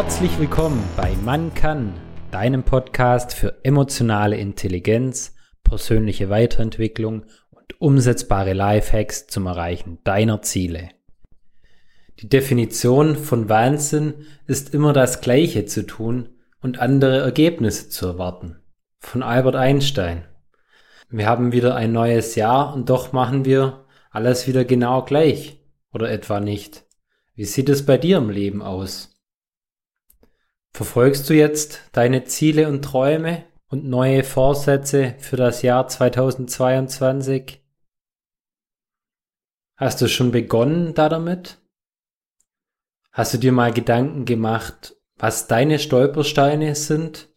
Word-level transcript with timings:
Herzlich 0.00 0.38
willkommen 0.38 0.80
bei 0.96 1.16
Man 1.24 1.52
kann, 1.54 1.92
deinem 2.30 2.62
Podcast 2.62 3.34
für 3.34 3.64
emotionale 3.64 4.36
Intelligenz, 4.36 5.34
persönliche 5.64 6.30
Weiterentwicklung 6.30 7.24
und 7.50 7.80
umsetzbare 7.80 8.52
Lifehacks 8.52 9.26
zum 9.26 9.46
Erreichen 9.46 9.98
deiner 10.04 10.40
Ziele. 10.40 10.90
Die 12.20 12.28
Definition 12.28 13.16
von 13.16 13.48
Wahnsinn 13.48 14.14
ist 14.46 14.72
immer 14.72 14.92
das 14.92 15.20
Gleiche 15.20 15.64
zu 15.64 15.84
tun 15.84 16.28
und 16.62 16.78
andere 16.78 17.18
Ergebnisse 17.18 17.88
zu 17.88 18.06
erwarten. 18.06 18.60
Von 19.00 19.24
Albert 19.24 19.56
Einstein. 19.56 20.28
Wir 21.10 21.26
haben 21.26 21.50
wieder 21.50 21.74
ein 21.74 21.90
neues 21.90 22.36
Jahr 22.36 22.72
und 22.72 22.88
doch 22.88 23.12
machen 23.12 23.44
wir 23.44 23.84
alles 24.12 24.46
wieder 24.46 24.64
genau 24.64 25.02
gleich. 25.02 25.60
Oder 25.92 26.08
etwa 26.08 26.38
nicht. 26.38 26.84
Wie 27.34 27.44
sieht 27.44 27.68
es 27.68 27.84
bei 27.84 27.98
dir 27.98 28.18
im 28.18 28.30
Leben 28.30 28.62
aus? 28.62 29.17
Verfolgst 30.78 31.28
du 31.28 31.34
jetzt 31.34 31.82
deine 31.90 32.22
Ziele 32.22 32.68
und 32.68 32.84
Träume 32.84 33.44
und 33.66 33.88
neue 33.88 34.22
Vorsätze 34.22 35.16
für 35.18 35.34
das 35.34 35.62
Jahr 35.62 35.88
2022? 35.88 37.60
Hast 39.74 40.00
du 40.00 40.06
schon 40.06 40.30
begonnen 40.30 40.94
da 40.94 41.08
damit? 41.08 41.60
Hast 43.10 43.34
du 43.34 43.38
dir 43.38 43.50
mal 43.50 43.72
Gedanken 43.72 44.24
gemacht, 44.24 44.94
was 45.16 45.48
deine 45.48 45.80
Stolpersteine 45.80 46.76
sind, 46.76 47.28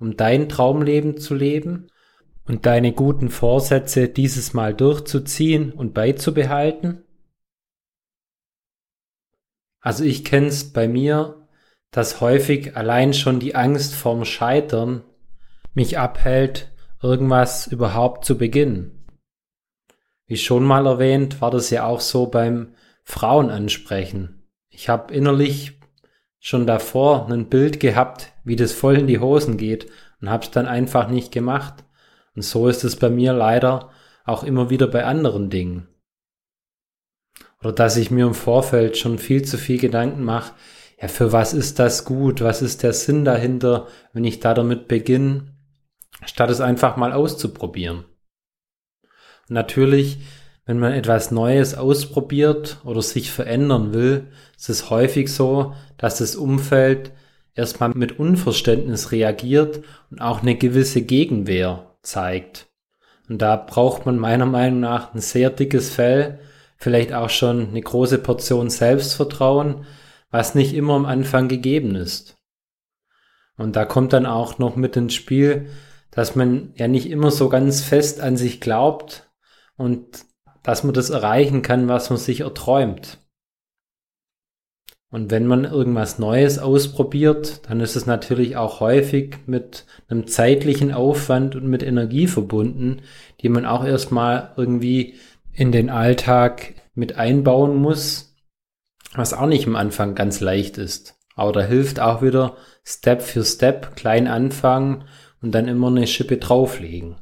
um 0.00 0.16
dein 0.16 0.48
Traumleben 0.48 1.18
zu 1.18 1.36
leben 1.36 1.92
und 2.46 2.66
deine 2.66 2.92
guten 2.92 3.30
Vorsätze 3.30 4.08
dieses 4.08 4.54
Mal 4.54 4.74
durchzuziehen 4.74 5.72
und 5.72 5.94
beizubehalten? 5.94 7.04
Also 9.78 10.02
ich 10.02 10.24
kenn's 10.24 10.72
bei 10.72 10.88
mir, 10.88 11.37
dass 11.90 12.20
häufig 12.20 12.76
allein 12.76 13.14
schon 13.14 13.40
die 13.40 13.54
Angst 13.54 13.94
vorm 13.94 14.24
Scheitern 14.24 15.02
mich 15.74 15.98
abhält, 15.98 16.70
irgendwas 17.02 17.66
überhaupt 17.66 18.24
zu 18.24 18.36
beginnen. 18.36 19.06
Wie 20.26 20.36
schon 20.36 20.64
mal 20.64 20.86
erwähnt, 20.86 21.40
war 21.40 21.50
das 21.50 21.70
ja 21.70 21.86
auch 21.86 22.00
so 22.00 22.26
beim 22.26 22.74
Frauenansprechen. 23.04 24.42
Ich 24.68 24.88
habe 24.88 25.14
innerlich 25.14 25.78
schon 26.38 26.66
davor 26.66 27.30
ein 27.30 27.48
Bild 27.48 27.80
gehabt, 27.80 28.32
wie 28.44 28.56
das 28.56 28.72
voll 28.72 28.96
in 28.96 29.06
die 29.06 29.18
Hosen 29.18 29.56
geht 29.56 29.90
und 30.20 30.28
habe 30.28 30.44
es 30.44 30.50
dann 30.50 30.66
einfach 30.66 31.08
nicht 31.08 31.32
gemacht. 31.32 31.84
Und 32.34 32.42
so 32.42 32.68
ist 32.68 32.84
es 32.84 32.96
bei 32.96 33.08
mir 33.08 33.32
leider 33.32 33.90
auch 34.24 34.44
immer 34.44 34.68
wieder 34.70 34.86
bei 34.86 35.04
anderen 35.04 35.48
Dingen. 35.48 35.88
Oder 37.60 37.72
dass 37.72 37.96
ich 37.96 38.10
mir 38.10 38.26
im 38.26 38.34
Vorfeld 38.34 38.98
schon 38.98 39.18
viel 39.18 39.42
zu 39.44 39.56
viel 39.56 39.78
Gedanken 39.78 40.22
mache, 40.22 40.52
ja, 41.00 41.08
für 41.08 41.32
was 41.32 41.54
ist 41.54 41.78
das 41.78 42.04
gut? 42.04 42.40
Was 42.40 42.60
ist 42.60 42.82
der 42.82 42.92
Sinn 42.92 43.24
dahinter, 43.24 43.86
wenn 44.12 44.24
ich 44.24 44.40
da 44.40 44.52
damit 44.54 44.88
beginne, 44.88 45.54
statt 46.24 46.50
es 46.50 46.60
einfach 46.60 46.96
mal 46.96 47.12
auszuprobieren? 47.12 48.04
Und 49.48 49.54
natürlich, 49.54 50.18
wenn 50.66 50.78
man 50.78 50.92
etwas 50.92 51.30
Neues 51.30 51.76
ausprobiert 51.76 52.78
oder 52.84 53.00
sich 53.00 53.30
verändern 53.30 53.94
will, 53.94 54.26
ist 54.56 54.68
es 54.68 54.90
häufig 54.90 55.32
so, 55.32 55.74
dass 55.96 56.18
das 56.18 56.34
Umfeld 56.34 57.12
erstmal 57.54 57.90
mit 57.90 58.18
Unverständnis 58.18 59.12
reagiert 59.12 59.82
und 60.10 60.20
auch 60.20 60.42
eine 60.42 60.56
gewisse 60.56 61.02
Gegenwehr 61.02 61.96
zeigt. 62.02 62.66
Und 63.28 63.40
da 63.40 63.56
braucht 63.56 64.04
man 64.04 64.18
meiner 64.18 64.46
Meinung 64.46 64.80
nach 64.80 65.14
ein 65.14 65.20
sehr 65.20 65.50
dickes 65.50 65.90
Fell, 65.90 66.40
vielleicht 66.76 67.12
auch 67.12 67.30
schon 67.30 67.68
eine 67.68 67.80
große 67.80 68.18
Portion 68.18 68.70
Selbstvertrauen, 68.70 69.84
was 70.30 70.54
nicht 70.54 70.74
immer 70.74 70.94
am 70.94 71.06
Anfang 71.06 71.48
gegeben 71.48 71.94
ist. 71.94 72.36
Und 73.56 73.76
da 73.76 73.84
kommt 73.84 74.12
dann 74.12 74.26
auch 74.26 74.58
noch 74.58 74.76
mit 74.76 74.96
ins 74.96 75.14
Spiel, 75.14 75.68
dass 76.10 76.36
man 76.36 76.72
ja 76.76 76.88
nicht 76.88 77.10
immer 77.10 77.30
so 77.30 77.48
ganz 77.48 77.82
fest 77.82 78.20
an 78.20 78.36
sich 78.36 78.60
glaubt 78.60 79.30
und 79.76 80.24
dass 80.62 80.84
man 80.84 80.94
das 80.94 81.10
erreichen 81.10 81.62
kann, 81.62 81.88
was 81.88 82.10
man 82.10 82.18
sich 82.18 82.40
erträumt. 82.40 83.18
Und 85.10 85.30
wenn 85.30 85.46
man 85.46 85.64
irgendwas 85.64 86.18
Neues 86.18 86.58
ausprobiert, 86.58 87.68
dann 87.68 87.80
ist 87.80 87.96
es 87.96 88.04
natürlich 88.04 88.56
auch 88.56 88.80
häufig 88.80 89.38
mit 89.46 89.86
einem 90.08 90.26
zeitlichen 90.26 90.92
Aufwand 90.92 91.56
und 91.56 91.66
mit 91.66 91.82
Energie 91.82 92.26
verbunden, 92.26 93.00
die 93.40 93.48
man 93.48 93.64
auch 93.64 93.84
erstmal 93.84 94.52
irgendwie 94.56 95.14
in 95.54 95.72
den 95.72 95.88
Alltag 95.88 96.74
mit 96.94 97.16
einbauen 97.16 97.76
muss, 97.76 98.27
was 99.14 99.32
auch 99.32 99.46
nicht 99.46 99.66
am 99.66 99.76
Anfang 99.76 100.14
ganz 100.14 100.40
leicht 100.40 100.78
ist. 100.78 101.18
Aber 101.34 101.52
da 101.52 101.60
hilft 101.60 102.00
auch 102.00 102.22
wieder 102.22 102.56
Step 102.84 103.22
für 103.22 103.44
Step, 103.44 103.94
klein 103.96 104.26
anfangen 104.26 105.04
und 105.40 105.52
dann 105.52 105.68
immer 105.68 105.88
eine 105.88 106.06
Schippe 106.06 106.36
drauflegen. 106.36 107.16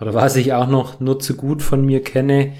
Oder 0.00 0.14
was 0.14 0.36
ich 0.36 0.52
auch 0.52 0.68
noch 0.68 1.00
nur 1.00 1.18
zu 1.20 1.36
gut 1.36 1.62
von 1.62 1.84
mir 1.84 2.02
kenne, 2.02 2.54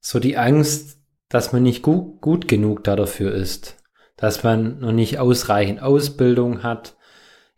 so 0.00 0.18
die 0.18 0.36
Angst, 0.36 0.98
dass 1.28 1.52
man 1.52 1.62
nicht 1.62 1.82
gut, 1.82 2.20
gut 2.20 2.48
genug 2.48 2.84
da 2.84 2.96
dafür 2.96 3.32
ist, 3.32 3.76
dass 4.16 4.42
man 4.42 4.80
noch 4.80 4.92
nicht 4.92 5.18
ausreichend 5.18 5.82
Ausbildung 5.82 6.62
hat, 6.62 6.96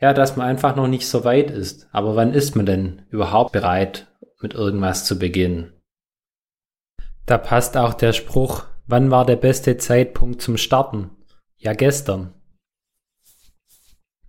ja, 0.01 0.13
dass 0.13 0.37
man 0.37 0.47
einfach 0.47 0.77
noch 0.77 0.89
nicht 0.89 1.09
so 1.09 1.25
weit 1.25 1.51
ist. 1.51 1.89
Aber 1.93 2.17
wann 2.17 2.35
ist 2.35 2.57
man 2.57 2.67
denn 2.67 3.03
überhaupt 3.11 3.53
bereit, 3.53 4.09
mit 4.41 4.55
irgendwas 4.55 5.05
zu 5.05 5.19
beginnen? 5.19 5.73
Da 7.25 7.39
passt 7.39 7.77
auch 7.77 7.95
der 7.95 8.13
Spruch, 8.13 8.65
Wann 8.89 9.11
war 9.11 9.27
der 9.27 9.37
beste 9.37 9.77
Zeitpunkt 9.79 10.41
zum 10.41 10.57
Starten? 10.57 11.11
Ja, 11.57 11.73
gestern. 11.73 12.35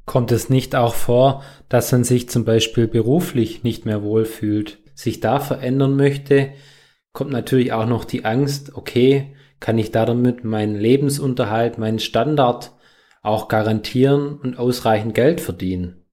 Kommt 0.06 0.32
es 0.32 0.50
nicht 0.50 0.76
auch 0.76 0.96
vor, 0.96 1.44
dass 1.70 1.92
man 1.92 2.04
sich 2.04 2.28
zum 2.30 2.44
Beispiel 2.44 2.88
beruflich 2.88 3.64
nicht 3.64 3.86
mehr 3.86 4.02
wohlfühlt, 4.02 4.80
sich 4.96 5.20
da 5.20 5.40
verändern 5.40 5.96
möchte, 5.96 6.54
kommt 7.14 7.32
natürlich 7.32 7.72
auch 7.72 7.86
noch 7.86 8.04
die 8.04 8.26
Angst, 8.26 8.74
okay, 8.74 9.36
kann 9.60 9.78
ich 9.78 9.92
damit 9.92 10.44
meinen 10.44 10.76
Lebensunterhalt, 10.76 11.78
meinen 11.78 12.00
Standard 12.00 12.72
auch 13.22 13.48
garantieren 13.50 14.40
und 14.40 14.58
ausreichend 14.58 15.14
Geld 15.14 15.42
verdienen? 15.42 16.06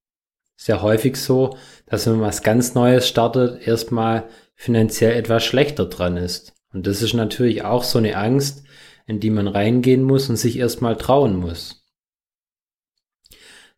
Ja 0.67 0.83
häufig 0.83 1.17
so, 1.17 1.57
dass 1.87 2.07
wenn 2.07 2.15
man 2.15 2.29
was 2.29 2.43
ganz 2.43 2.75
Neues 2.75 3.09
startet, 3.09 3.67
erstmal 3.67 4.25
finanziell 4.55 5.13
etwas 5.13 5.45
schlechter 5.45 5.87
dran 5.87 6.17
ist. 6.17 6.55
Und 6.75 6.89
das 6.89 7.03
ist 7.03 7.15
natürlich 7.15 7.63
auch 7.63 7.85
so 7.85 7.99
eine 7.99 8.17
Angst, 8.17 8.65
in 9.07 9.21
die 9.21 9.31
man 9.31 9.47
reingehen 9.47 10.03
muss 10.03 10.29
und 10.29 10.37
sich 10.37 10.59
erstmal 10.59 10.97
trauen 10.97 11.37
muss. 11.37 11.87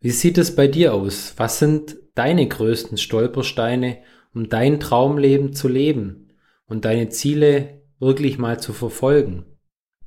Wie 0.01 0.11
sieht 0.11 0.39
es 0.39 0.57
bei 0.57 0.67
dir 0.67 0.95
aus? 0.95 1.35
Was 1.37 1.59
sind 1.59 1.97
deine 2.15 2.49
größten 2.49 2.97
Stolpersteine, 2.97 3.99
um 4.35 4.49
dein 4.49 4.81
Traumleben 4.81 5.53
zu 5.53 5.69
leben 5.69 6.33
und 6.65 6.87
deine 6.87 7.11
Ziele 7.11 7.83
wirklich 7.99 8.39
mal 8.39 8.61
zu 8.61 8.73
verfolgen? 8.73 9.45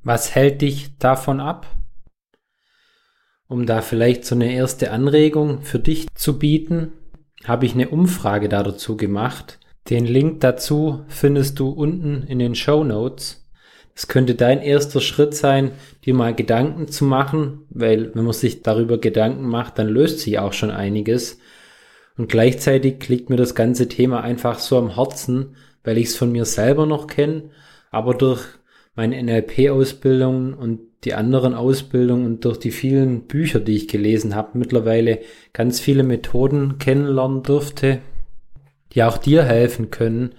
Was 0.02 0.34
hält 0.34 0.60
dich 0.60 0.98
davon 0.98 1.38
ab? 1.38 1.66
Um 3.46 3.66
da 3.66 3.82
vielleicht 3.82 4.24
so 4.24 4.34
eine 4.34 4.52
erste 4.52 4.90
Anregung 4.90 5.62
für 5.62 5.78
dich 5.78 6.08
zu 6.14 6.40
bieten, 6.40 6.92
habe 7.44 7.66
ich 7.66 7.74
eine 7.74 7.88
Umfrage 7.88 8.48
dazu 8.48 8.96
gemacht, 8.96 9.59
den 9.88 10.04
Link 10.04 10.40
dazu 10.40 11.04
findest 11.08 11.58
du 11.58 11.70
unten 11.70 12.24
in 12.24 12.38
den 12.38 12.54
Show 12.54 12.84
Notes. 12.84 13.48
Es 13.94 14.08
könnte 14.08 14.34
dein 14.34 14.62
erster 14.62 15.00
Schritt 15.00 15.34
sein, 15.34 15.72
dir 16.04 16.14
mal 16.14 16.34
Gedanken 16.34 16.88
zu 16.88 17.04
machen, 17.04 17.66
weil 17.70 18.14
wenn 18.14 18.24
man 18.24 18.32
sich 18.32 18.62
darüber 18.62 18.98
Gedanken 18.98 19.46
macht, 19.48 19.78
dann 19.78 19.88
löst 19.88 20.20
sich 20.20 20.38
auch 20.38 20.52
schon 20.52 20.70
einiges. 20.70 21.38
Und 22.16 22.28
gleichzeitig 22.28 23.08
liegt 23.08 23.30
mir 23.30 23.36
das 23.36 23.54
ganze 23.54 23.88
Thema 23.88 24.20
einfach 24.22 24.58
so 24.58 24.78
am 24.78 24.94
Herzen, 24.94 25.56
weil 25.84 25.98
ich 25.98 26.08
es 26.08 26.16
von 26.16 26.30
mir 26.30 26.44
selber 26.44 26.86
noch 26.86 27.06
kenne, 27.06 27.50
aber 27.90 28.14
durch 28.14 28.42
meine 28.94 29.22
NLP-Ausbildung 29.22 30.54
und 30.54 30.80
die 31.04 31.14
anderen 31.14 31.54
Ausbildungen 31.54 32.26
und 32.26 32.44
durch 32.44 32.58
die 32.58 32.70
vielen 32.70 33.22
Bücher, 33.22 33.60
die 33.60 33.76
ich 33.76 33.88
gelesen 33.88 34.34
habe, 34.34 34.58
mittlerweile 34.58 35.20
ganz 35.52 35.80
viele 35.80 36.02
Methoden 36.02 36.78
kennenlernen 36.78 37.42
durfte, 37.42 38.00
die 38.92 39.02
auch 39.02 39.18
dir 39.18 39.44
helfen 39.44 39.90
können, 39.90 40.34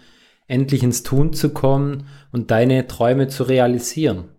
endlich 0.48 0.83
ins 0.83 1.03
Tun 1.03 1.33
zu 1.33 1.53
kommen 1.53 2.07
und 2.31 2.51
deine 2.51 2.88
Träume 2.88 3.27
zu 3.27 3.44
realisieren. 3.44 4.30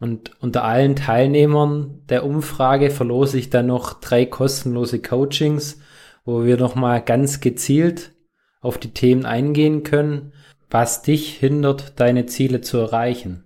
Und 0.00 0.32
unter 0.40 0.64
allen 0.64 0.96
Teilnehmern 0.96 2.02
der 2.08 2.24
Umfrage 2.24 2.90
verlose 2.90 3.38
ich 3.38 3.50
dann 3.50 3.66
noch 3.66 4.00
drei 4.00 4.26
kostenlose 4.26 5.00
Coachings, 5.00 5.80
wo 6.24 6.44
wir 6.44 6.56
nochmal 6.56 7.02
ganz 7.02 7.40
gezielt 7.40 8.12
auf 8.60 8.78
die 8.78 8.92
Themen 8.92 9.24
eingehen 9.24 9.82
können, 9.82 10.32
was 10.70 11.02
dich 11.02 11.36
hindert, 11.36 11.98
deine 11.98 12.26
Ziele 12.26 12.60
zu 12.60 12.78
erreichen. 12.78 13.44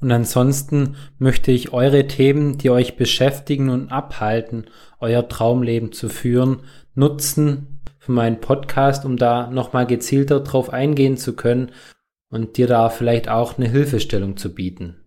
Und 0.00 0.10
ansonsten 0.10 0.96
möchte 1.18 1.52
ich 1.52 1.72
eure 1.72 2.08
Themen, 2.08 2.58
die 2.58 2.70
euch 2.70 2.96
beschäftigen 2.96 3.68
und 3.68 3.92
abhalten, 3.92 4.66
euer 4.98 5.28
Traumleben 5.28 5.92
zu 5.92 6.08
führen, 6.08 6.62
nutzen, 6.94 7.71
für 8.02 8.10
meinen 8.10 8.40
Podcast, 8.40 9.04
um 9.04 9.16
da 9.16 9.48
nochmal 9.48 9.86
gezielter 9.86 10.40
drauf 10.40 10.70
eingehen 10.70 11.16
zu 11.16 11.36
können 11.36 11.70
und 12.30 12.56
dir 12.56 12.66
da 12.66 12.88
vielleicht 12.88 13.28
auch 13.28 13.56
eine 13.56 13.68
Hilfestellung 13.68 14.36
zu 14.36 14.52
bieten. 14.52 15.04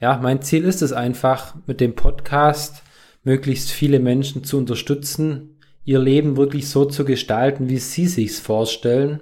ja, 0.00 0.16
mein 0.16 0.40
Ziel 0.40 0.64
ist 0.64 0.80
es 0.80 0.94
einfach, 0.94 1.54
mit 1.66 1.82
dem 1.82 1.94
Podcast 1.94 2.82
möglichst 3.22 3.70
viele 3.70 3.98
Menschen 4.00 4.44
zu 4.44 4.56
unterstützen, 4.56 5.60
ihr 5.84 5.98
Leben 5.98 6.38
wirklich 6.38 6.70
so 6.70 6.86
zu 6.86 7.04
gestalten, 7.04 7.68
wie 7.68 7.76
sie 7.76 8.06
sich's 8.06 8.40
vorstellen. 8.40 9.20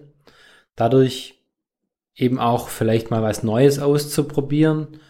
Dadurch 0.76 1.42
eben 2.14 2.38
auch 2.38 2.68
vielleicht 2.68 3.10
mal 3.10 3.22
was 3.22 3.42
Neues 3.42 3.80
auszuprobieren 3.80 5.00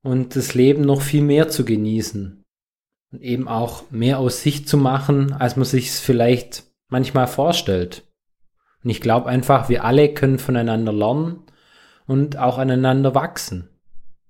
und 0.00 0.36
das 0.36 0.54
Leben 0.54 0.86
noch 0.86 1.02
viel 1.02 1.22
mehr 1.22 1.48
zu 1.48 1.66
genießen 1.66 2.41
und 3.12 3.22
eben 3.22 3.46
auch 3.46 3.84
mehr 3.90 4.18
aus 4.18 4.42
sich 4.42 4.66
zu 4.66 4.76
machen, 4.76 5.32
als 5.32 5.56
man 5.56 5.64
sich 5.64 5.88
es 5.88 6.00
vielleicht 6.00 6.64
manchmal 6.88 7.26
vorstellt. 7.26 8.04
Und 8.82 8.90
ich 8.90 9.00
glaube 9.00 9.28
einfach, 9.28 9.68
wir 9.68 9.84
alle 9.84 10.12
können 10.12 10.38
voneinander 10.38 10.92
lernen 10.92 11.44
und 12.06 12.38
auch 12.38 12.58
aneinander 12.58 13.14
wachsen. 13.14 13.68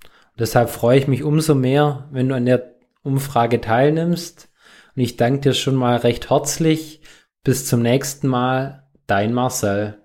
Und 0.02 0.40
deshalb 0.40 0.70
freue 0.70 0.98
ich 0.98 1.08
mich 1.08 1.22
umso 1.22 1.54
mehr, 1.54 2.08
wenn 2.10 2.28
du 2.28 2.34
an 2.34 2.46
der 2.46 2.74
Umfrage 3.02 3.60
teilnimmst. 3.60 4.48
Und 4.94 5.02
ich 5.02 5.16
danke 5.16 5.40
dir 5.40 5.54
schon 5.54 5.74
mal 5.74 5.96
recht 5.96 6.30
herzlich. 6.30 7.00
Bis 7.44 7.66
zum 7.66 7.82
nächsten 7.82 8.28
Mal, 8.28 8.84
dein 9.06 9.32
Marcel. 9.32 9.98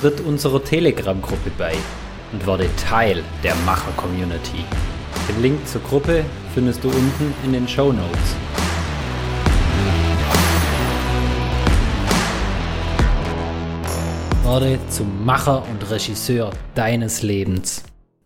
Tritt 0.00 0.20
unserer 0.20 0.62
Telegram-Gruppe 0.62 1.50
bei 1.58 1.74
und 2.32 2.46
werde 2.46 2.68
Teil 2.76 3.24
der 3.42 3.54
Macher-Community. 3.66 4.64
Den 5.28 5.42
Link 5.42 5.68
zur 5.68 5.82
Gruppe 5.82 6.24
findest 6.54 6.82
du 6.82 6.88
unten 6.88 7.34
in 7.44 7.52
den 7.52 7.68
Show 7.68 7.92
Notes. 7.92 8.36
Werde 14.42 14.78
zum 14.88 15.26
Macher 15.26 15.62
und 15.70 15.90
Regisseur 15.90 16.50
deines 16.74 17.22
Lebens. 17.22 17.82